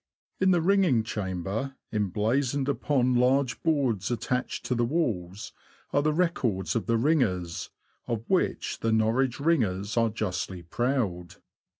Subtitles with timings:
[0.39, 5.53] In the ringing chamber, emblazoned upon large boards attached to the walls,
[5.93, 7.69] are the records of the ringers,
[8.07, 11.35] of which the Norwich ringers are justly proud.